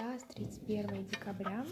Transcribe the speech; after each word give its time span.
сейчас 0.00 0.22
31 0.34 1.06
декабря 1.08 1.66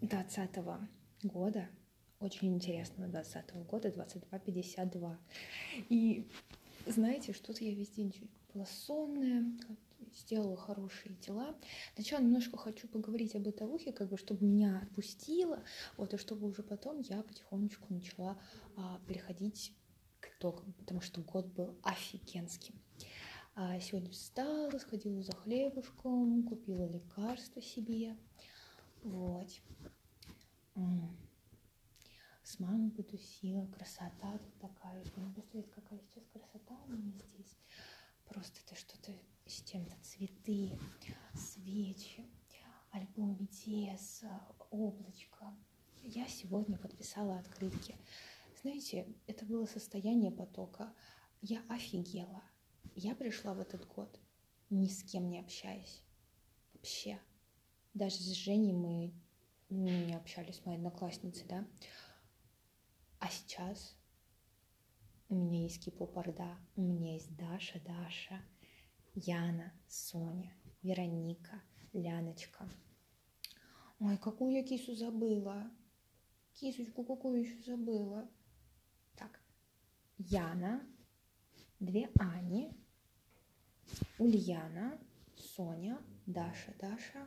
2020 0.00 0.56
года, 1.24 1.68
очень 2.18 2.54
интересного 2.54 3.10
2020 3.10 3.54
года, 3.66 3.88
22.52. 3.88 5.16
И 5.90 6.26
знаете, 6.86 7.34
что-то 7.34 7.62
я 7.62 7.74
весь 7.74 7.90
день 7.90 8.14
была 8.54 8.64
сонная, 8.64 9.44
сделала 10.14 10.56
хорошие 10.56 11.14
дела. 11.16 11.54
Сначала 11.94 12.22
немножко 12.22 12.56
хочу 12.56 12.88
поговорить 12.88 13.34
об 13.36 13.42
бытовухе, 13.42 13.92
как 13.92 14.08
бы, 14.08 14.16
чтобы 14.16 14.46
меня 14.46 14.80
отпустило, 14.82 15.62
вот, 15.98 16.14
и 16.14 16.16
чтобы 16.16 16.48
уже 16.48 16.62
потом 16.62 17.00
я 17.00 17.22
потихонечку 17.22 17.92
начала 17.92 18.38
а, 18.76 18.98
переходить 19.06 19.74
к 20.20 20.30
итогам, 20.38 20.72
потому 20.78 21.02
что 21.02 21.20
год 21.20 21.46
был 21.48 21.76
офигенским. 21.82 22.74
А 23.62 23.78
сегодня 23.78 24.08
встала, 24.10 24.70
сходила 24.78 25.22
за 25.22 25.32
хлебушком, 25.32 26.44
купила 26.44 26.86
лекарство 26.86 27.60
себе, 27.60 28.16
вот. 29.02 29.50
С 32.42 32.58
мамой 32.58 32.90
потусила, 32.90 33.66
красота 33.66 34.38
тут 34.38 34.58
такая. 34.60 35.04
Не 35.04 35.30
представляете, 35.34 35.72
какая 35.74 36.00
сейчас 36.00 36.24
красота 36.32 36.74
у 36.86 36.90
меня 36.90 37.12
здесь. 37.12 37.58
Просто 38.24 38.60
это 38.64 38.80
что-то 38.80 39.12
с 39.44 39.62
чем-то 39.70 39.94
цветы, 40.00 40.78
свечи, 41.34 42.24
альбом 42.92 43.34
BTS, 43.34 44.24
облачко. 44.70 45.54
Я 46.02 46.26
сегодня 46.28 46.78
подписала 46.78 47.38
открытки. 47.38 47.94
Знаете, 48.62 49.06
это 49.26 49.44
было 49.44 49.66
состояние 49.66 50.30
потока. 50.32 50.94
Я 51.42 51.62
офигела. 51.68 52.42
Я 53.02 53.14
пришла 53.14 53.54
в 53.54 53.60
этот 53.60 53.86
год 53.86 54.20
ни 54.68 54.86
с 54.86 55.02
кем 55.02 55.30
не 55.30 55.40
общаясь. 55.40 56.02
Вообще. 56.74 57.18
Даже 57.94 58.16
с 58.16 58.32
Женей 58.34 58.74
мы 58.74 59.14
не 59.70 60.14
общались, 60.14 60.60
мои 60.66 60.74
одноклассницы, 60.76 61.46
да. 61.48 61.66
А 63.18 63.30
сейчас 63.30 63.96
у 65.30 65.34
меня 65.34 65.62
есть 65.62 65.82
кипопорда, 65.82 66.58
у 66.76 66.82
меня 66.82 67.14
есть 67.14 67.34
Даша, 67.36 67.80
Даша, 67.80 68.44
Яна, 69.14 69.72
Соня, 69.88 70.52
Вероника, 70.82 71.62
Ляночка. 71.94 72.68
Ой, 73.98 74.18
какую 74.18 74.52
я 74.52 74.62
кису 74.62 74.94
забыла. 74.94 75.70
Кисочку 76.52 77.02
какую 77.04 77.40
еще 77.40 77.62
забыла. 77.62 78.30
Так, 79.16 79.40
Яна, 80.18 80.86
две 81.78 82.10
Ани, 82.18 82.76
Ульяна, 84.18 84.98
Соня, 85.36 85.98
Даша, 86.26 86.74
Даша. 86.78 87.26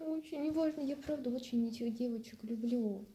Очень 0.00 0.42
неважно, 0.44 0.80
я 0.80 0.96
правда 0.96 1.30
очень 1.30 1.66
этих 1.68 1.94
девочек 1.94 2.42
люблю. 2.44 3.08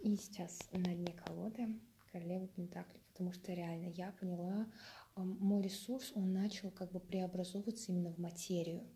И 0.00 0.16
сейчас 0.16 0.58
на 0.72 0.94
дне 0.94 1.12
колоды 1.12 1.80
королева 2.12 2.48
Пентакли, 2.48 3.00
потому 3.08 3.32
что 3.32 3.52
реально 3.52 3.88
я 3.88 4.12
поняла, 4.12 4.66
мой 5.16 5.62
ресурс, 5.62 6.12
он 6.14 6.32
начал 6.32 6.70
как 6.70 6.90
бы 6.92 7.00
преобразовываться 7.00 7.92
именно 7.92 8.12
в 8.12 8.18
материю. 8.18 8.86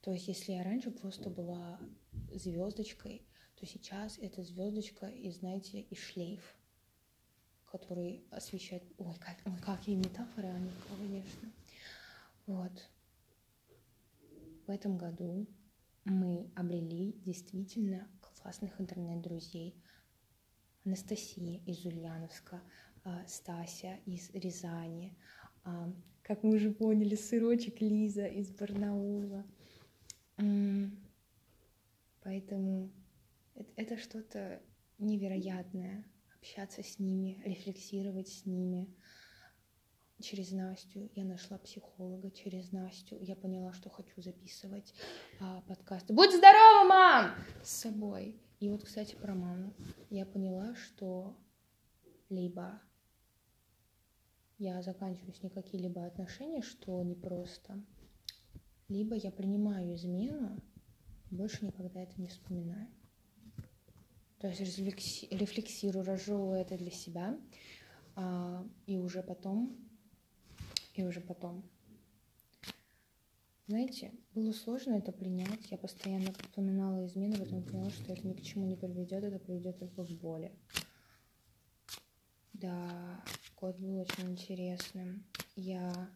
То 0.00 0.12
есть, 0.12 0.28
если 0.28 0.52
я 0.52 0.64
раньше 0.64 0.90
просто 0.90 1.30
была 1.30 1.78
звездочкой, 2.32 3.26
то 3.56 3.66
сейчас 3.66 4.18
это 4.18 4.42
звездочка 4.42 5.06
и, 5.06 5.30
знаете, 5.30 5.80
и 5.80 5.94
шлейф, 5.94 6.56
который 7.64 8.24
освещает... 8.30 8.82
Ой, 8.98 9.14
как, 9.20 9.36
ой, 9.44 9.58
какие 9.64 9.96
метафоры, 9.96 10.48
они, 10.48 10.70
конечно. 10.88 11.52
Вот. 12.52 12.90
В 14.66 14.70
этом 14.70 14.98
году 14.98 15.48
мы 16.04 16.52
обрели 16.54 17.14
действительно 17.24 18.06
классных 18.20 18.78
интернет-друзей. 18.78 19.74
Анастасия 20.84 21.62
из 21.64 21.86
Ульяновска, 21.86 22.62
а, 23.04 23.26
Стася 23.26 24.00
из 24.04 24.28
Рязани, 24.34 25.16
а, 25.64 25.94
как 26.22 26.42
мы 26.42 26.56
уже 26.56 26.72
поняли, 26.72 27.14
сырочек 27.14 27.80
Лиза 27.80 28.26
из 28.26 28.50
Барнаула. 28.50 29.46
Поэтому 32.22 32.92
это 33.76 33.96
что-то 33.96 34.60
невероятное, 34.98 36.04
общаться 36.36 36.82
с 36.82 36.98
ними, 36.98 37.40
рефлексировать 37.46 38.28
с 38.28 38.44
ними. 38.44 38.94
Через 40.22 40.52
Настю 40.52 41.10
я 41.14 41.24
нашла 41.24 41.58
психолога, 41.58 42.30
через 42.30 42.70
Настю 42.70 43.18
я 43.20 43.34
поняла, 43.34 43.72
что 43.72 43.90
хочу 43.90 44.22
записывать 44.22 44.94
а, 45.40 45.60
подкасты. 45.62 46.12
Будь 46.14 46.34
здорова, 46.34 46.88
мам! 46.88 47.34
С 47.62 47.80
собой. 47.80 48.40
И 48.60 48.68
вот, 48.68 48.84
кстати, 48.84 49.16
про 49.16 49.34
маму. 49.34 49.74
Я 50.10 50.24
поняла, 50.24 50.76
что 50.76 51.36
либо 52.28 52.80
я 54.58 54.80
заканчиваю 54.80 55.34
с 55.34 55.42
ней 55.42 55.50
какие-либо 55.50 56.06
отношения, 56.06 56.62
что 56.62 57.02
непросто, 57.02 57.84
либо 58.88 59.16
я 59.16 59.32
принимаю 59.32 59.96
измену 59.96 60.62
больше 61.32 61.64
никогда 61.64 62.02
это 62.02 62.20
не 62.20 62.28
вспоминаю. 62.28 62.88
То 64.38 64.48
есть 64.48 64.60
рефлексирую, 65.30 66.04
разжевываю 66.04 66.60
это 66.60 66.76
для 66.76 66.90
себя, 66.90 67.38
а, 68.14 68.66
и 68.86 68.98
уже 68.98 69.22
потом 69.22 69.76
и 70.94 71.04
уже 71.04 71.20
потом. 71.20 71.62
Знаете, 73.68 74.12
было 74.34 74.52
сложно 74.52 74.94
это 74.94 75.12
принять. 75.12 75.70
Я 75.70 75.78
постоянно 75.78 76.32
вспоминала 76.32 77.06
измены, 77.06 77.38
потом 77.38 77.62
поняла, 77.62 77.90
что 77.90 78.12
это 78.12 78.26
ни 78.26 78.34
к 78.34 78.42
чему 78.42 78.66
не 78.66 78.76
приведет, 78.76 79.24
это 79.24 79.38
приведет 79.38 79.78
только 79.78 80.04
к 80.04 80.10
боли. 80.10 80.52
Да, 82.52 83.24
год 83.60 83.78
был 83.78 83.98
очень 83.98 84.32
интересным. 84.32 85.24
Я 85.56 86.10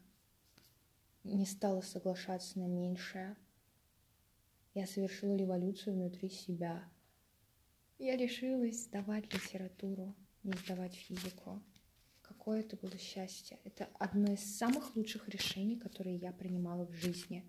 не 1.23 1.45
стала 1.45 1.81
соглашаться 1.81 2.59
на 2.59 2.67
меньшее. 2.67 3.35
Я 4.73 4.85
совершила 4.85 5.35
революцию 5.35 5.95
внутри 5.95 6.29
себя. 6.29 6.83
Я 7.97 8.15
решилась 8.15 8.83
сдавать 8.83 9.33
литературу, 9.33 10.13
не 10.43 10.53
сдавать 10.53 10.93
физику 10.93 11.63
какое 12.27 12.61
это 12.61 12.75
было 12.77 12.97
счастье. 12.97 13.59
Это 13.63 13.89
одно 13.99 14.33
из 14.33 14.57
самых 14.57 14.95
лучших 14.95 15.29
решений, 15.29 15.77
которые 15.77 16.17
я 16.17 16.31
принимала 16.31 16.85
в 16.85 16.93
жизни. 16.93 17.43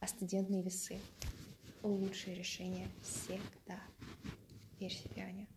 А 0.00 0.06
студентные 0.06 0.62
весы— 0.62 1.00
лучшее 1.82 2.36
решение 2.36 2.88
всегда. 3.02 3.80
Верь 4.78 4.92
себе, 4.92 5.22
Аня. 5.22 5.48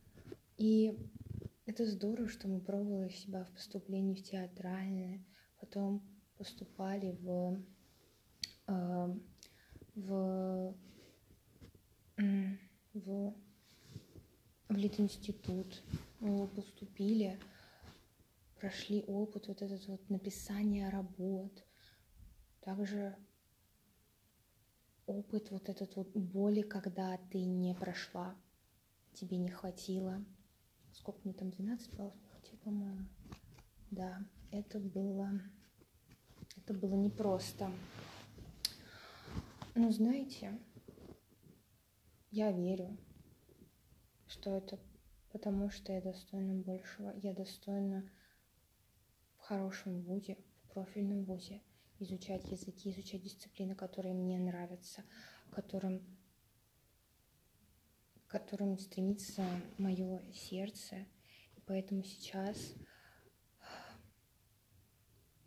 И 0.58 0.98
это 1.66 1.86
здорово, 1.86 2.28
что 2.30 2.48
мы 2.48 2.60
пробовали 2.60 3.10
себя 3.10 3.44
в 3.44 3.52
поступлении 3.52 4.16
в 4.16 4.24
театральное, 4.24 5.26
потом 5.60 6.04
поступали 6.38 7.12
в, 7.22 7.60
э, 8.68 9.16
в, 9.96 10.76
в, 12.94 13.36
в 14.70 14.76
Литинститут, 14.76 15.84
мы 16.20 16.48
поступили, 16.48 17.40
прошли 18.66 19.04
опыт 19.04 19.48
вот 19.48 19.62
этот 19.62 19.88
вот 19.88 20.10
написания 20.10 20.90
работ, 20.90 21.64
также 22.62 23.16
опыт 25.06 25.52
вот 25.52 25.70
этот 25.70 25.96
вот 25.96 26.10
боли, 26.18 26.64
когда 26.64 27.16
ты 27.30 27.46
не 27.46 27.76
прошла, 27.76 28.36
тебе 29.14 29.38
не 29.38 29.50
хватило. 29.50 30.26
Сколько 30.94 31.20
мне 31.26 31.34
там, 31.36 31.52
12 31.52 31.96
баллов 31.96 32.16
не 32.16 32.28
хватило, 32.28 32.58
по-моему. 32.64 33.06
Да, 33.92 34.26
это 34.50 34.80
было, 34.80 35.30
это 36.58 36.74
было 36.74 36.96
непросто. 36.96 37.70
Но 39.76 39.92
знаете, 39.92 40.60
я 42.32 42.52
верю, 42.52 42.98
что 44.26 44.58
это 44.58 44.80
потому, 45.32 45.70
что 45.70 45.94
я 45.94 46.02
достойна 46.02 46.56
большего, 46.56 47.14
я 47.22 47.32
достойна 47.32 48.10
хорошем 49.48 50.02
вузе, 50.02 50.38
в 50.64 50.74
профильном 50.74 51.24
вузе, 51.24 51.62
изучать 52.00 52.44
языки, 52.52 52.90
изучать 52.90 53.22
дисциплины, 53.22 53.76
которые 53.76 54.16
мне 54.16 54.40
нравятся, 54.40 55.04
которым, 55.52 56.04
которым 58.28 58.78
стремится 58.80 59.46
мое 59.78 60.22
сердце. 60.34 61.06
И 61.56 61.62
поэтому 61.68 62.04
сейчас, 62.04 62.74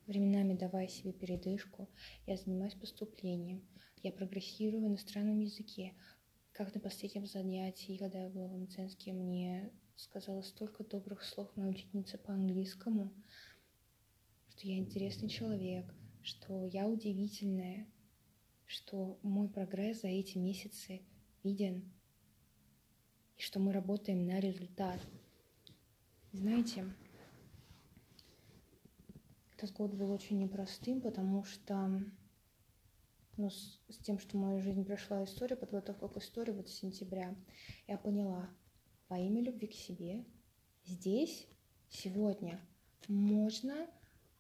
временами 0.07 0.55
давая 0.55 0.87
себе 0.87 1.13
передышку, 1.13 1.89
я 2.27 2.37
занимаюсь 2.37 2.75
поступлением, 2.75 3.67
я 4.03 4.13
прогрессирую 4.13 4.85
в 4.85 4.87
иностранном 4.87 5.41
языке. 5.41 5.95
Как 6.53 6.73
на 6.73 6.81
последнем 6.81 7.27
занятии, 7.27 7.99
когда 7.99 8.23
я 8.23 8.31
была 8.31 8.47
в 8.47 8.57
Мценске, 8.57 9.13
мне 9.13 9.73
сказала 9.97 10.43
столько 10.43 10.85
добрых 10.85 11.25
слов 11.25 11.51
моя 11.57 11.71
ученица 11.71 12.17
по 12.17 12.33
английскому– 12.33 13.13
что 14.59 14.67
я 14.67 14.79
интересный 14.79 15.29
человек, 15.29 15.87
что 16.21 16.65
я 16.65 16.89
удивительная, 16.89 17.87
что 18.67 19.21
мой 19.23 19.49
прогресс 19.49 20.01
за 20.01 20.09
эти 20.09 20.37
месяцы 20.37 21.03
виден, 21.45 21.89
и 23.37 23.41
что 23.41 23.61
мы 23.61 23.73
работаем 23.73 24.27
на 24.27 24.41
результат. 24.41 25.01
Знаете, 26.33 26.93
этот 29.57 29.73
год 29.75 29.95
был 29.95 30.11
очень 30.11 30.41
непростым, 30.41 31.03
потому 31.03 31.45
что 31.45 32.03
ну, 33.37 33.51
с, 33.51 33.81
с 33.89 33.99
тем, 33.99 34.19
что 34.19 34.37
в 34.37 34.41
мою 34.41 34.61
жизнь 34.61 34.85
прошла 34.85 35.23
история, 35.23 35.55
подготовка 35.55 36.09
к 36.09 36.17
истории 36.17 36.51
вот 36.51 36.69
с 36.69 36.75
сентября, 36.75 37.37
я 37.87 37.97
поняла, 37.97 38.51
во 39.09 39.21
имя 39.21 39.41
любви 39.41 39.69
к 39.69 39.75
себе, 39.75 40.25
здесь, 40.85 41.47
сегодня, 41.89 42.61
можно 43.07 43.89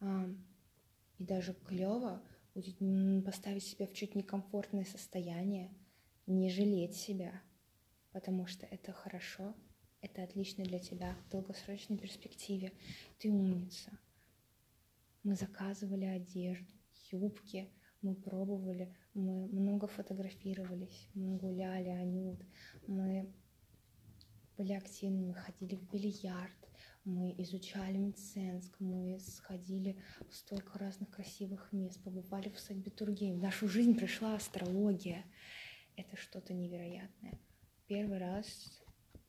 и 0.00 1.24
даже 1.24 1.54
клево 1.54 2.22
будет 2.54 2.78
поставить 3.24 3.64
себя 3.64 3.86
в 3.86 3.92
чуть 3.92 4.14
некомфортное 4.14 4.84
состояние, 4.84 5.74
не 6.26 6.50
жалеть 6.50 6.94
себя, 6.94 7.42
потому 8.12 8.46
что 8.46 8.66
это 8.66 8.92
хорошо, 8.92 9.54
это 10.00 10.22
отлично 10.22 10.64
для 10.64 10.78
тебя 10.78 11.16
в 11.26 11.30
долгосрочной 11.30 11.98
перспективе. 11.98 12.72
Ты 13.18 13.30
умница. 13.30 13.90
Мы 15.24 15.34
заказывали 15.34 16.04
одежду, 16.04 16.72
юбки, 17.10 17.68
мы 18.00 18.14
пробовали, 18.14 18.94
мы 19.14 19.48
много 19.48 19.88
фотографировались, 19.88 21.08
мы 21.14 21.36
гуляли, 21.36 21.88
Анют, 21.88 22.40
мы 22.86 23.32
были 24.56 24.72
активными, 24.72 25.32
ходили 25.32 25.74
в 25.74 25.90
бильярд, 25.90 26.67
мы 27.08 27.34
изучали 27.38 27.96
Мценск, 27.96 28.78
мы 28.81 29.19
сходили 29.19 29.99
в 30.28 30.34
столько 30.34 30.78
разных 30.78 31.10
красивых 31.10 31.72
мест, 31.72 32.02
побывали 32.05 32.50
в 32.50 32.56
усадьбе 32.56 32.90
Тургенев. 32.90 33.38
В 33.38 33.43
нашу 33.43 33.66
жизнь 33.66 33.96
пришла 33.96 34.34
астрология. 34.34 35.25
Это 35.96 36.16
что-то 36.16 36.52
невероятное. 36.52 37.40
Первый 37.87 38.19
раз 38.19 38.46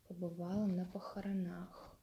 побывала 0.08 0.66
на 0.66 0.86
похоронах, 0.86 1.98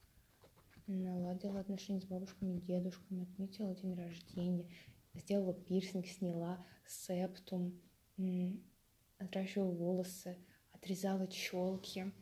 наладила 0.87 1.61
отношения 1.61 2.01
с 2.01 2.07
бабушками 2.07 2.57
и 2.57 2.61
дедушками, 2.61 3.25
отметила 3.25 3.75
день 3.75 3.95
рождения, 3.95 4.71
сделала 5.13 5.53
пирсинг, 5.53 6.07
сняла 6.07 6.67
септум, 6.87 7.79
отращивала 9.19 9.73
волосы, 9.73 10.39
отрезала 10.73 11.27
челки. 11.29 12.13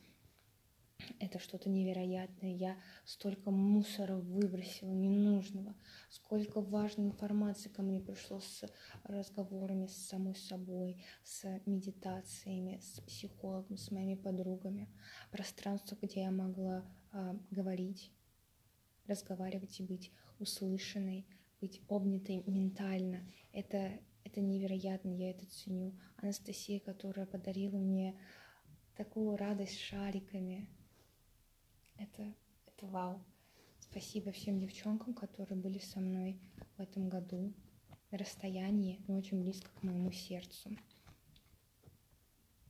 Это 1.21 1.39
что-то 1.39 1.69
невероятное. 1.69 2.55
Я 2.55 2.77
столько 3.05 3.51
мусора 3.51 4.17
выбросила, 4.17 4.93
ненужного. 4.93 5.75
Сколько 6.11 6.61
важной 6.61 7.07
информации 7.07 7.69
ко 7.69 7.83
мне 7.83 8.01
пришло 8.01 8.41
с 8.41 8.65
разговорами 9.05 9.87
с 9.87 9.97
самой 9.97 10.35
собой, 10.35 11.03
с 11.23 11.61
медитациями, 11.67 12.79
с 12.81 13.01
психологом, 13.01 13.77
с 13.77 13.91
моими 13.91 14.15
подругами. 14.15 14.89
Пространство, 15.31 15.97
где 16.01 16.23
я 16.23 16.31
могла 16.31 16.85
а, 17.11 17.37
говорить, 17.51 18.13
разговаривать 19.07 19.81
и 19.81 19.83
быть 19.83 20.13
услышанной, 20.39 21.27
быть 21.61 21.81
обнятой 21.89 22.45
ментально. 22.47 23.25
Это, 23.53 23.99
это 24.25 24.41
невероятно, 24.41 25.11
я 25.11 25.31
это 25.31 25.47
ценю. 25.47 25.99
Анастасия, 26.17 26.81
которая 26.81 27.27
подарила 27.27 27.79
мне 27.79 28.19
такую 28.97 29.37
радость 29.37 29.81
шариками, 29.81 30.69
это, 31.99 32.35
это 32.67 32.87
вау. 32.87 33.23
Спасибо 33.81 34.33
всем 34.33 34.59
девчонкам, 34.59 35.15
которые 35.15 35.59
были 35.59 35.79
со 35.79 36.01
мной 36.01 36.41
в 36.77 36.81
этом 36.81 37.09
году 37.09 37.53
на 38.11 38.19
расстоянии, 38.19 39.01
но 39.07 39.17
очень 39.17 39.43
близко 39.43 39.71
к 39.71 39.83
моему 39.83 40.11
сердцу. 40.11 40.71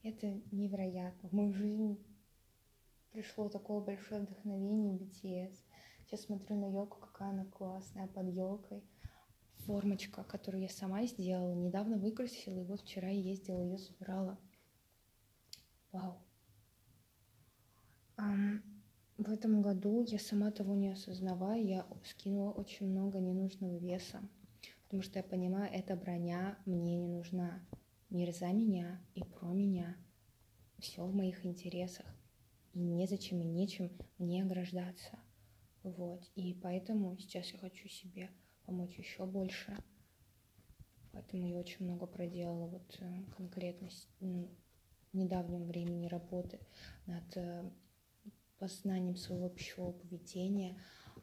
Это 0.02 0.40
невероятно. 0.50 1.28
В 1.30 1.32
мою 1.32 1.54
жизнь 1.54 1.98
пришло 3.10 3.48
такое 3.48 3.80
большое 3.80 4.20
вдохновение 4.20 4.98
BTS. 4.98 5.54
Сейчас 6.04 6.22
смотрю 6.22 6.56
на 6.56 6.66
елку, 6.66 6.98
какая 6.98 7.30
она 7.30 7.46
классная, 7.46 8.06
под 8.08 8.28
елкой. 8.28 8.82
Формочка, 9.64 10.24
которую 10.24 10.62
я 10.62 10.68
сама 10.68 11.06
сделала, 11.06 11.54
недавно 11.54 11.96
выкрасила, 11.96 12.60
и 12.60 12.64
вот 12.64 12.82
вчера 12.82 13.08
я 13.08 13.18
ездила, 13.18 13.62
ее 13.62 13.78
собирала. 13.78 14.38
Вау. 15.90 16.18
Um, 18.18 18.73
в 19.16 19.30
этом 19.30 19.62
году 19.62 20.04
я 20.08 20.18
сама 20.18 20.50
того 20.50 20.74
не 20.74 20.88
осознавая, 20.88 21.60
я 21.60 21.86
скинула 22.04 22.50
очень 22.50 22.86
много 22.86 23.20
ненужного 23.20 23.76
веса, 23.76 24.20
потому 24.84 25.02
что 25.02 25.18
я 25.18 25.22
понимаю, 25.22 25.72
эта 25.72 25.94
броня 25.96 26.58
мне 26.66 26.96
не 26.96 27.08
нужна. 27.08 27.64
Мир 28.10 28.32
за 28.32 28.48
меня 28.48 29.00
и 29.14 29.22
про 29.22 29.48
меня. 29.48 29.96
Все 30.78 31.04
в 31.04 31.14
моих 31.14 31.44
интересах. 31.46 32.06
И 32.72 32.78
незачем 32.78 33.40
и 33.40 33.44
нечем 33.44 33.90
мне 34.18 34.42
ограждаться. 34.42 35.18
Вот. 35.82 36.30
И 36.34 36.54
поэтому 36.54 37.16
сейчас 37.18 37.50
я 37.52 37.58
хочу 37.58 37.88
себе 37.88 38.30
помочь 38.66 38.98
еще 38.98 39.26
больше. 39.26 39.76
Поэтому 41.12 41.46
я 41.46 41.56
очень 41.56 41.84
много 41.84 42.06
проделала 42.06 42.66
вот 42.66 42.96
э, 43.00 43.22
конкретно 43.36 43.88
в 44.20 44.48
недавнем 45.12 45.64
времени 45.64 46.06
работы 46.06 46.58
над 47.06 47.36
э, 47.36 47.70
познанием 48.64 49.14
своего 49.14 49.50
пищевого 49.50 49.92
поведения, 49.92 50.80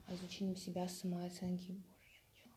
изучением 0.08 0.56
себя, 0.56 0.88
самооценки. 0.88 1.72
Боже, 1.72 2.22
я 2.38 2.52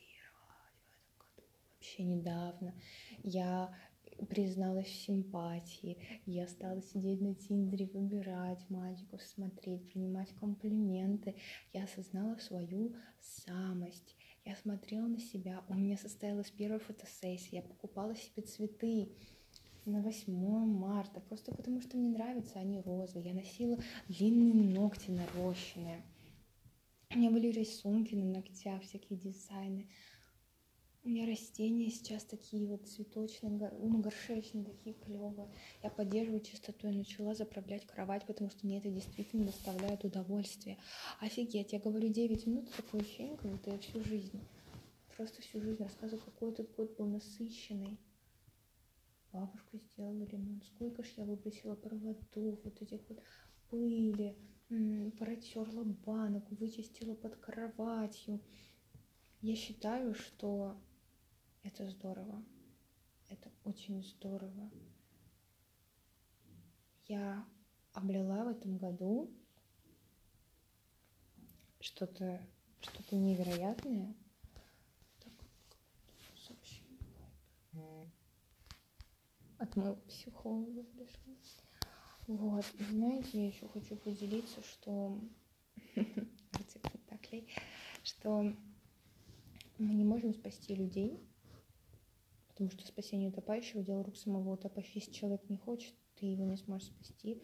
начала 0.00 0.56
в 0.64 1.04
этом 1.04 1.18
году 1.18 1.42
вообще 1.74 2.02
недавно. 2.02 2.74
Я 3.22 3.74
призналась 4.30 4.86
в 4.86 5.04
симпатии, 5.04 5.98
я 6.24 6.48
стала 6.48 6.80
сидеть 6.80 7.20
на 7.20 7.34
Тиндере, 7.34 7.90
выбирать 7.92 8.64
мальчиков, 8.70 9.22
смотреть, 9.22 9.86
принимать 9.90 10.30
комплименты. 10.40 11.34
Я 11.74 11.84
осознала 11.84 12.38
свою 12.38 12.96
самость. 13.20 14.16
Я 14.46 14.56
смотрела 14.56 15.08
на 15.08 15.20
себя. 15.20 15.62
У 15.68 15.74
меня 15.74 15.98
состоялась 15.98 16.50
первая 16.50 16.78
фотосессия. 16.78 17.60
Я 17.60 17.62
покупала 17.62 18.16
себе 18.16 18.44
цветы 18.44 19.10
на 19.86 20.02
8 20.02 20.32
марта, 20.32 21.20
просто 21.20 21.54
потому 21.54 21.80
что 21.80 21.96
мне 21.96 22.08
нравятся 22.08 22.58
они 22.58 22.80
розовые. 22.80 23.30
Я 23.30 23.34
носила 23.34 23.78
длинные 24.08 24.74
ногти 24.74 25.10
нарощенные. 25.10 26.02
У 27.10 27.18
меня 27.18 27.30
были 27.30 27.48
рисунки 27.52 28.14
на 28.14 28.24
ногтях, 28.24 28.82
всякие 28.82 29.18
дизайны. 29.18 29.88
У 31.04 31.08
меня 31.08 31.24
растения 31.24 31.88
сейчас 31.88 32.24
такие 32.24 32.66
вот 32.66 32.88
цветочные, 32.88 33.52
ну, 33.52 33.98
горшечные, 34.00 34.64
такие 34.64 34.96
клевые. 34.96 35.48
Я 35.84 35.88
поддерживаю 35.88 36.40
чистоту 36.40 36.88
и 36.88 36.96
начала 36.96 37.32
заправлять 37.32 37.86
кровать, 37.86 38.26
потому 38.26 38.50
что 38.50 38.66
мне 38.66 38.78
это 38.78 38.90
действительно 38.90 39.46
доставляет 39.46 40.04
удовольствие. 40.04 40.78
Офигеть, 41.20 41.72
я 41.72 41.78
говорю 41.78 42.08
9 42.08 42.46
минут, 42.48 42.72
такое 42.76 43.02
ощущение, 43.02 43.36
как 43.36 43.52
будто 43.52 43.70
я 43.70 43.78
всю 43.78 44.02
жизнь, 44.02 44.40
просто 45.16 45.42
всю 45.42 45.60
жизнь 45.60 45.80
рассказываю, 45.80 46.24
какой 46.24 46.50
этот 46.50 46.74
год 46.74 46.96
был 46.96 47.06
насыщенный 47.06 48.00
бабушка 49.36 49.76
сделала 49.76 50.24
ремонт, 50.24 50.64
сколько 50.64 51.02
ж 51.02 51.08
я 51.16 51.24
выбросила 51.24 51.74
проводов, 51.74 52.24
вот 52.34 52.82
этих 52.82 53.00
вот 53.08 53.22
пыли, 53.68 54.34
протерла 55.18 55.84
банок, 55.84 56.50
вычистила 56.50 57.14
под 57.14 57.36
кроватью. 57.36 58.40
Я 59.42 59.54
считаю, 59.54 60.14
что 60.14 60.80
это 61.62 61.88
здорово. 61.90 62.42
Это 63.28 63.50
очень 63.64 64.02
здорово. 64.02 64.70
Я 67.06 67.46
облила 67.92 68.44
в 68.44 68.48
этом 68.48 68.78
году 68.78 69.30
что-то 71.80 72.40
что-то 72.80 73.16
невероятное. 73.16 74.14
Так, 75.20 75.32
сообщение 76.46 76.86
от 79.76 79.84
моего 79.84 79.96
психолога 80.08 80.82
пришло. 80.82 81.34
Вот, 82.26 82.64
и 82.78 82.84
знаете, 82.84 83.28
я 83.32 83.46
еще 83.46 83.68
хочу 83.68 83.96
поделиться, 83.96 84.60
что 84.62 85.20
что 88.02 88.54
мы 89.78 89.94
не 89.94 90.04
можем 90.04 90.32
спасти 90.32 90.74
людей, 90.74 91.20
потому 92.48 92.70
что 92.70 92.86
спасение 92.86 93.28
утопающего– 93.28 93.82
дело 93.84 94.02
рук 94.04 94.16
самого 94.16 94.54
утопающего. 94.54 94.98
Если 94.98 95.12
человек 95.12 95.48
не 95.48 95.56
хочет, 95.56 95.94
ты 96.14 96.26
его 96.26 96.44
не 96.44 96.56
сможешь 96.56 96.88
спасти. 96.88 97.42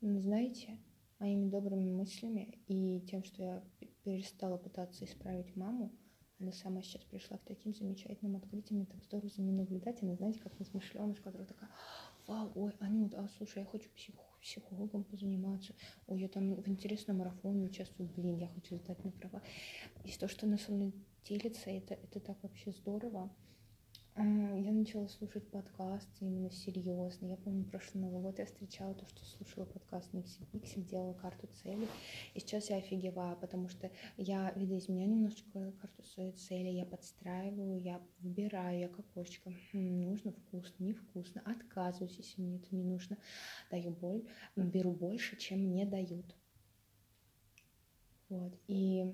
Но 0.00 0.20
знаете, 0.20 0.78
моими 1.18 1.48
добрыми 1.48 1.90
мыслями 1.90 2.60
и 2.68 3.00
тем, 3.08 3.24
что 3.24 3.42
я 3.42 3.64
перестала 4.04 4.58
пытаться 4.58 5.04
исправить 5.04 5.56
маму, 5.56 5.92
она 6.42 6.52
сама 6.52 6.82
сейчас 6.82 7.02
пришла 7.04 7.38
к 7.38 7.44
таким 7.44 7.74
замечательным 7.74 8.36
открытиям, 8.36 8.78
мне 8.78 8.86
так 8.86 9.02
здорово 9.04 9.28
за 9.28 9.42
ней 9.42 9.52
наблюдать. 9.52 10.02
Она, 10.02 10.14
знаете, 10.16 10.40
как 10.40 10.58
несмышленышка, 10.58 11.24
которая 11.24 11.46
такая, 11.46 11.70
вау, 12.26 12.52
ой, 12.54 12.72
Анют, 12.80 13.14
а 13.14 13.28
слушай, 13.36 13.60
я 13.60 13.64
хочу 13.64 13.88
псих, 13.90 14.14
психологом 14.40 15.04
позаниматься. 15.04 15.74
Ой, 16.06 16.20
я 16.20 16.28
там 16.28 16.54
в 16.54 16.68
интересном 16.68 17.18
марафоне 17.18 17.64
участвую. 17.64 18.10
Блин, 18.16 18.36
я 18.36 18.48
хочу 18.48 18.74
летать 18.74 19.02
на 19.04 19.12
Bravo. 19.12 19.42
И 20.04 20.10
то, 20.10 20.28
что 20.28 20.46
она 20.46 20.58
со 20.58 20.72
мной 20.72 20.92
делится, 21.24 21.70
это, 21.70 21.94
это 21.94 22.20
так 22.20 22.42
вообще 22.42 22.72
здорово. 22.72 23.30
Я 24.14 24.72
начала 24.72 25.08
слушать 25.08 25.48
подкасты 25.48 26.26
именно 26.26 26.50
серьезно. 26.50 27.28
Я 27.28 27.36
помню, 27.38 27.64
прошлый 27.64 28.04
Новый 28.04 28.20
год 28.20 28.38
я 28.38 28.44
встречала 28.44 28.94
то, 28.94 29.06
что 29.06 29.24
слушала 29.24 29.64
подкаст 29.64 30.12
Миксик 30.12 30.46
Пиксель, 30.48 30.84
делала 30.84 31.14
карту 31.14 31.46
цели. 31.46 31.88
И 32.34 32.40
сейчас 32.40 32.68
я 32.68 32.76
офигеваю, 32.76 33.38
потому 33.38 33.70
что 33.70 33.90
я 34.18 34.52
видоизменяю 34.54 35.08
немножечко 35.08 35.72
карту 35.80 36.02
своей 36.02 36.32
цели, 36.32 36.68
я 36.68 36.84
подстраиваю, 36.84 37.80
я 37.80 38.02
выбираю, 38.18 38.80
я 38.80 38.88
как 38.88 39.06
кошечка. 39.14 39.50
Хм, 39.72 40.02
нужно 40.02 40.32
вкусно, 40.32 40.84
невкусно. 40.84 41.40
Отказываюсь, 41.46 42.18
если 42.18 42.42
мне 42.42 42.58
это 42.58 42.76
не 42.76 42.84
нужно. 42.84 43.16
Даю 43.70 43.92
боль, 43.92 44.28
беру 44.56 44.92
больше, 44.92 45.38
чем 45.38 45.60
мне 45.60 45.86
дают. 45.86 46.36
Вот. 48.28 48.52
И 48.66 49.10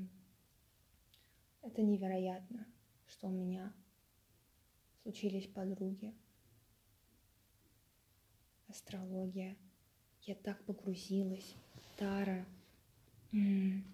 это 1.63 1.83
невероятно, 1.83 2.67
что 3.07 3.29
у 3.29 3.31
меня 3.31 3.73
случились 5.09 5.47
подруги, 5.47 6.15
астрология. 8.67 9.57
Я 10.21 10.35
так 10.35 10.63
погрузилась. 10.67 11.57
Тара. 11.97 12.45
М-м, 13.33 13.85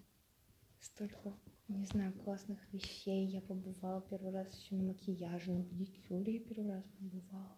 столько, 0.81 1.33
не 1.69 1.85
знаю, 1.85 2.11
классных 2.11 2.59
вещей. 2.73 3.27
Я 3.27 3.39
побывала 3.39 4.01
первый 4.01 4.33
раз 4.33 4.53
еще 4.59 4.75
на 4.75 4.83
макияже, 4.83 5.53
на 5.53 5.63
педикюре 5.63 6.33
я 6.33 6.39
первый 6.41 6.73
раз 6.73 6.83
побывала. 6.99 7.57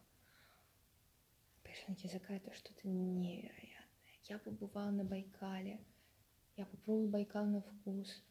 Пешник 1.63 1.97
языка 2.01 2.35
это 2.35 2.53
что-то 2.53 2.87
невероятное. 2.87 4.19
Я 4.25 4.37
побывала 4.37 4.91
на 4.91 5.03
Байкале. 5.03 5.83
Я 6.57 6.67
попробовала 6.67 7.09
Байкал 7.09 7.47
на 7.47 7.61
вкус. 7.61 8.23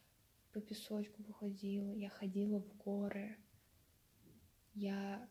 По 0.53 0.61
песочку 0.61 1.21
выходила. 1.23 1.91
Я 1.91 2.07
ходила 2.09 2.61
в 2.61 2.77
горы 2.77 3.37
я 4.77 5.27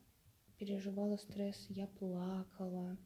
переживала 0.59 1.17
стресс, 1.17 1.67
я 1.69 1.87
плакала, 1.87 2.99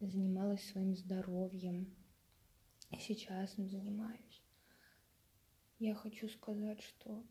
занималась 0.00 0.64
своим 0.70 0.94
здоровьем. 0.94 1.92
И 2.90 2.98
сейчас 2.98 3.58
им 3.58 3.68
занимаюсь. 3.68 4.42
Я 5.78 5.94
хочу 5.94 6.28
сказать, 6.28 6.80
что 6.82 7.26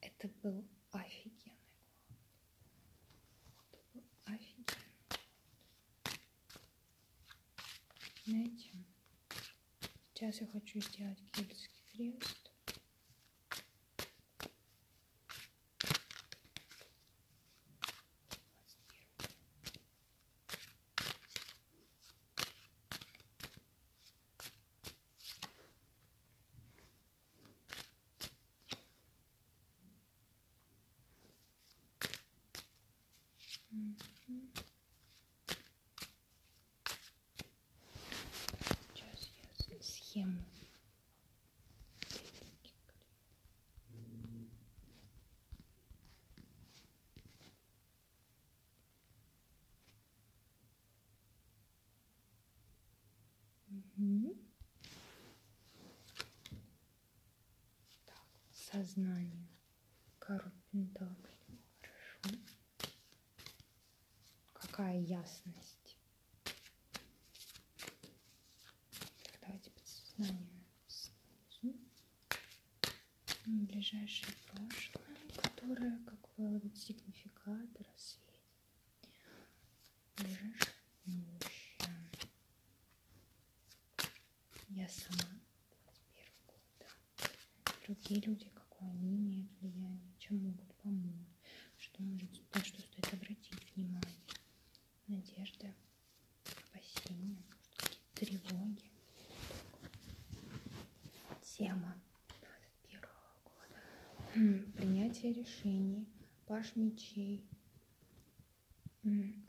это 0.00 0.28
был 0.42 0.68
офигенный 0.90 1.56
год. 3.46 3.68
Это 3.72 3.78
был 3.94 4.04
офигенный 4.24 4.66
Знаете, 8.26 8.84
сейчас 10.12 10.40
я 10.40 10.46
хочу 10.48 10.80
сделать 10.80 11.22
кельтский 11.32 11.82
крест. 11.92 12.48
Сейчас 38.94 39.68
я 39.68 39.82
схему. 39.82 40.38
Так, 58.06 58.26
сознание. 58.52 59.48
Король 60.18 60.52
Пентаклей. 60.70 61.60
Хорошо 61.80 62.48
какая 64.78 65.00
ясность. 65.00 65.96
Давайте 69.40 69.70
подсознание 69.72 70.64
снизу. 70.86 71.74
Ближайшее 73.46 74.32
прошлое, 74.52 75.16
которое 75.34 75.98
как 76.04 76.38
выловит 76.38 76.76
сигнификатор 76.76 77.86
о 77.88 77.98
свете. 77.98 78.40
Ближайшее 80.16 80.74
будущее. 81.06 82.08
Я 84.88 84.94
сама 84.94 85.28
21 85.82 86.24
года. 86.46 86.86
Другие 87.84 88.20
люди, 88.22 88.48
какое 88.54 88.88
они 88.88 89.18
имеют 89.18 89.50
влияние, 89.60 90.14
чем 90.18 90.38
могут 90.38 90.74
помочь, 90.76 91.28
что 91.76 92.02
может, 92.02 92.30
на 92.54 92.64
что 92.64 92.80
стоит 92.80 93.12
обратить 93.12 93.76
внимание 93.76 94.16
надежды, 95.06 95.74
опасения, 96.70 97.42
какие-то 97.50 98.14
тревоги. 98.14 98.90
Тема 101.42 101.94
21 102.80 103.00
года. 103.44 104.72
Принятие 104.78 105.34
решений, 105.34 106.08
паш 106.46 106.74
мечей, 106.76 107.46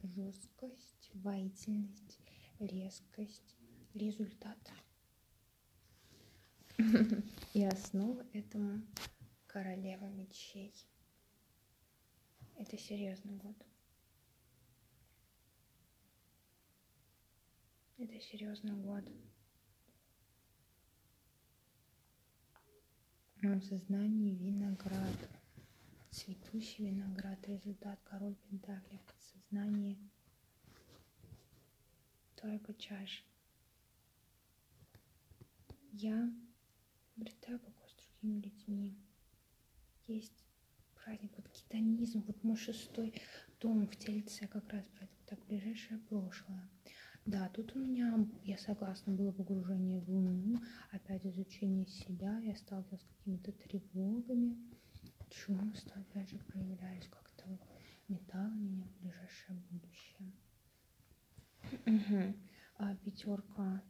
жесткость, 0.03 1.11
воительность, 1.13 2.19
резкость, 2.59 3.55
результат. 3.93 4.57
И 7.53 7.65
основа 7.65 8.25
этому 8.31 8.81
королева 9.47 10.05
мечей. 10.05 10.73
Это 12.55 12.77
серьезный 12.77 13.35
год. 13.35 13.55
Это 17.97 18.19
серьезный 18.21 18.75
год. 18.75 19.03
В 23.41 23.61
сознании 23.61 24.35
виноград, 24.35 25.29
цветущий 26.11 26.87
виноград, 26.87 27.39
результат 27.47 27.99
король 28.03 28.35
Пентакли 28.35 28.97
в 28.97 29.01
подсознании, 29.03 29.97
тройка 32.35 32.73
чаш. 32.73 33.23
Я 35.91 36.29
обретаю 37.19 37.59
покой 37.59 37.89
с 37.89 37.95
другими 38.21 38.41
людьми. 38.41 38.97
Есть 40.07 40.45
праздник, 40.95 41.31
вот 41.35 41.47
гедонизм, 41.51 42.23
вот 42.25 42.43
мой 42.43 42.55
шестой 42.55 43.13
дом 43.59 43.85
в 43.87 43.95
Тельце 43.97 44.47
как 44.47 44.71
раз 44.71 44.87
про 44.87 45.03
это, 45.03 45.13
так 45.25 45.39
ближайшее 45.47 45.99
прошлое. 45.99 46.69
Да, 47.25 47.49
тут 47.49 47.75
у 47.75 47.79
меня, 47.79 48.25
я 48.43 48.57
согласна, 48.57 49.13
было 49.13 49.31
погружение 49.31 49.99
в 49.99 50.09
Луну, 50.09 50.59
опять 50.91 51.25
изучение 51.25 51.85
себя, 51.85 52.39
я 52.39 52.55
сталкивалась 52.55 53.01
с 53.01 53.17
какими-то 53.17 53.51
тревогами, 53.51 54.57
чувства, 55.29 56.01
опять 56.01 56.29
же, 56.29 56.39
проявлялись 56.39 57.07
как-то 57.07 57.59
металл 58.07 58.49
меня 58.51 58.85
в 58.85 59.01
ближайшее 59.01 59.59
будущее. 59.69 60.33
Угу. 61.85 62.35
А 62.77 62.95
пятерка 62.95 63.83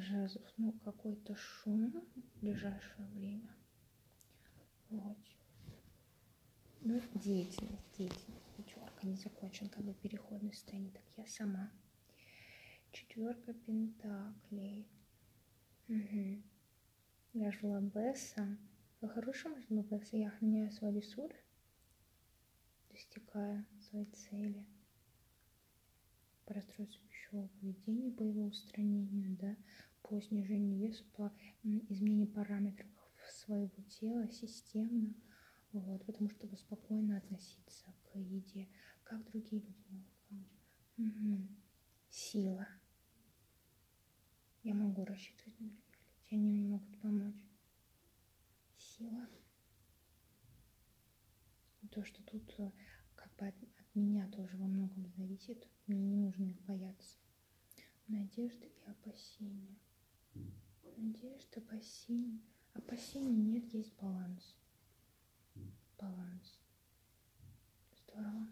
жезлов, 0.00 0.46
ну, 0.56 0.72
какой-то 0.84 1.34
шум 1.34 2.04
в 2.14 2.40
ближайшее 2.40 3.06
время. 3.08 3.54
Вот. 4.90 5.18
Ну, 6.80 7.00
деятельность, 7.14 7.96
деятельность, 7.96 8.52
пятерка 8.56 9.06
не 9.06 9.16
закончен, 9.16 9.68
как 9.68 9.84
бы 9.84 9.94
переходный 9.94 10.52
состояние, 10.52 10.92
так 10.92 11.04
я 11.16 11.26
сама 11.26 11.70
четверка 12.94 13.52
пентаклей. 13.52 14.86
Угу. 15.88 16.42
Я 17.34 17.50
жила 17.50 17.80
Бесса. 17.80 18.56
По-хорошему 19.00 19.60
жила 19.68 19.82
Бесса. 19.82 20.16
Я 20.16 20.28
охраняю 20.28 20.70
свой 20.70 20.92
ресурс, 20.92 21.34
достигая 22.90 23.66
своей 23.80 24.06
цели. 24.06 24.64
По 26.46 26.54
расстройству 26.54 27.06
пищевого 27.08 27.48
поведения, 27.48 28.10
по 28.12 28.22
его 28.22 28.44
устранению, 28.44 29.36
да, 29.40 29.56
по 30.02 30.20
снижению 30.20 30.78
веса, 30.78 31.04
по 31.16 31.32
изменению 31.62 32.28
параметров 32.28 32.90
своего 33.30 33.82
тела 33.88 34.28
системно, 34.28 35.14
вот, 35.72 36.04
потому 36.06 36.30
чтобы 36.30 36.56
спокойно 36.56 37.16
относиться 37.16 37.94
к 38.04 38.16
еде, 38.16 38.68
как 39.04 39.24
другие 39.30 39.62
люди 39.62 39.84
могут 39.90 40.12
помочь. 40.28 40.70
Угу. 40.98 41.48
Сила. 42.10 42.68
Я 44.62 44.74
могу 44.74 45.04
рассчитывать 45.04 45.58
на 45.60 45.66
других 45.66 45.98
людей. 45.98 46.38
Они 46.38 46.52
не 46.52 46.68
могут 46.68 47.00
помочь. 47.00 47.50
Сила. 48.78 49.28
То, 51.90 52.04
что 52.04 52.22
тут 52.24 52.54
э, 52.58 52.72
бы 53.36 53.46
от, 53.46 53.54
от 53.54 53.94
меня 53.94 54.28
тоже 54.28 54.56
во 54.56 54.66
многом 54.66 55.06
зависит, 55.16 55.66
мне 55.86 56.00
не 56.00 56.16
нужно 56.16 56.44
их 56.44 56.60
бояться. 56.62 57.18
Надежды 58.08 58.66
и 58.66 58.90
опасения. 58.90 59.78
Надежда, 60.96 61.60
опасения. 61.60 62.40
Опасений 62.74 63.34
нет, 63.34 63.72
есть 63.72 63.94
баланс. 63.96 64.56
Баланс. 65.98 66.60
Здорово. 67.96 68.48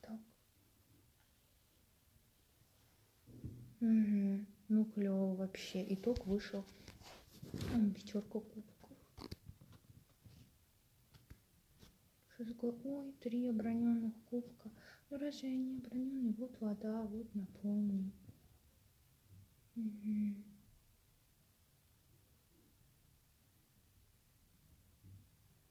Так. 0.00 0.20
Угу. 3.80 4.46
Ну, 4.68 4.84
клево 4.86 5.34
вообще. 5.34 5.84
Итог 5.94 6.26
вышел. 6.26 6.64
Пятерка 7.52 8.20
кубков. 8.28 8.69
Такое? 12.46 12.72
Ой, 12.84 13.12
три 13.20 13.48
оброненных 13.48 14.14
кубка. 14.24 14.70
Ну 15.10 15.18
разве 15.18 15.50
они 15.50 15.76
оброненные? 15.76 16.32
Вот 16.32 16.58
вода, 16.60 17.02
вот 17.02 17.34
напомни. 17.34 18.10
Угу. 19.76 20.34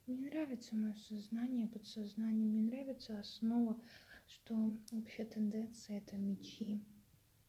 Мне 0.05 0.29
нравится 0.29 0.75
мое 0.75 0.93
сознание, 0.93 1.67
подсознание. 1.67 2.47
Мне 2.47 2.61
нравится 2.61 3.19
основа, 3.19 3.79
что 4.27 4.55
вообще 4.91 5.25
тенденция 5.25 5.97
это 5.97 6.17
мечи. 6.17 6.83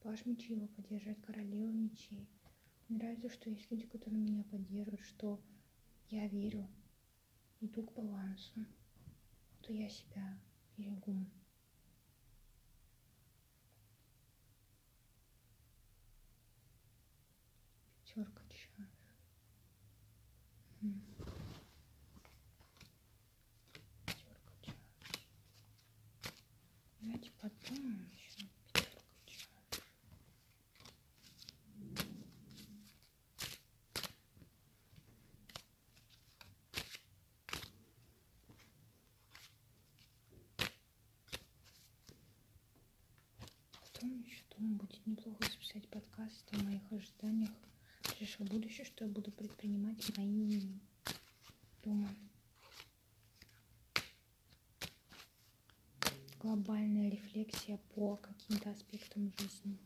Паш 0.01 0.25
мечи 0.25 0.53
его 0.53 0.65
поддержать, 0.67 1.21
королева 1.21 1.69
мечей. 1.69 2.27
Мне 2.87 2.97
нравится, 2.97 3.29
что 3.29 3.51
есть 3.51 3.69
люди, 3.69 3.85
которые 3.85 4.19
меня 4.19 4.43
поддерживают, 4.45 5.01
что 5.01 5.39
я 6.09 6.27
верю, 6.27 6.67
иду 7.59 7.83
к 7.83 7.93
балансу, 7.93 8.65
что 9.61 9.73
я 9.73 9.87
себя 9.89 10.39
берегу. 10.75 11.23
Пятерка 18.03 18.41
чаш. 18.49 18.87
Давайте 26.99 27.31
подумаем 27.39 28.09
еще. 28.13 28.47
Пятерка 28.73 29.01
чаш. 29.27 29.51
Еще 44.01 44.43
думаю, 44.57 44.75
будет 44.75 45.05
неплохо 45.05 45.43
записать 45.43 45.87
подкаст 45.89 46.43
о 46.53 46.63
моих 46.63 46.81
ожиданиях 46.91 47.51
ближайшего 48.03 48.45
будущего, 48.47 48.85
что 48.85 49.05
я 49.05 49.11
буду 49.11 49.31
предпринимать 49.31 50.01
в 50.03 50.17
мои 50.17 50.61
дома. 51.83 52.09
глобальная 56.41 57.09
рефлексия 57.11 57.77
по 57.93 58.15
каким-то 58.17 58.71
аспектам 58.71 59.31
жизни. 59.37 59.77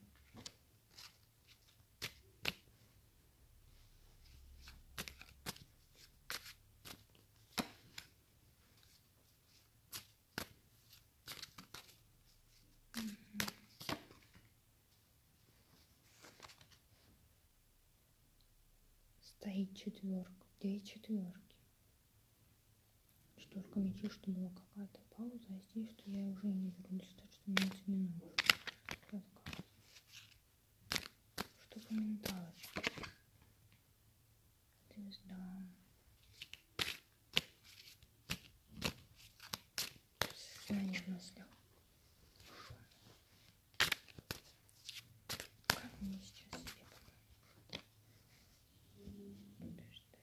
Стоит 19.22 19.76
четверка. 19.76 20.32
Где 20.60 20.80
четверки? 21.06 21.56
Четверка 23.38 23.80
мечей, 23.80 24.10
что 24.10 24.32
была 24.32 24.50
какая-то 24.50 25.00
пауза, 25.16 25.46
а 25.50 25.60
здесь, 25.72 25.92
что 25.92 26.10
я 26.10 26.26
уже 26.26 26.48
не 26.48 26.72
беру 26.72 26.96
листать, 26.96 27.32
что 27.32 27.44
мне 27.46 27.64
это 27.68 27.78
не 27.86 27.98
нужно. 27.98 28.22
Подкаст. 28.88 29.26
Что 31.62 31.80
по 31.80 31.94
менталочке? 31.94 32.82
Звезда. 34.96 35.64
Сознание 40.36 41.02
в 41.02 41.08
мыслях. 41.08 41.48
Как 45.68 46.02
мне 46.02 46.20
сейчас 46.20 46.62
себе 46.62 46.74
поможет? 46.96 47.82
Подождать. 49.60 50.16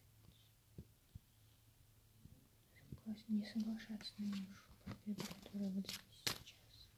Не 3.28 3.44
соглашаться 3.46 4.12
на 4.18 4.26
нашу 4.26 4.72
победу, 4.84 5.22
которая 5.26 5.70
вот 5.70 5.86
здесь 5.86 6.22
сейчас. 6.24 6.88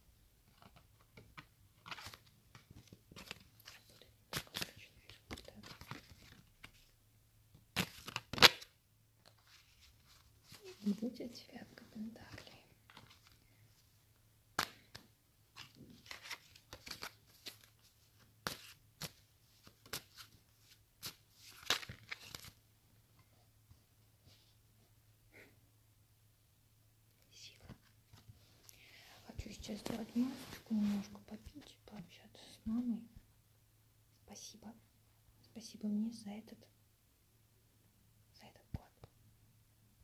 И 10.83 10.93
будет 10.93 11.33
девятка 11.33 11.85
пентаклей. 11.93 12.54
united. 36.47 36.74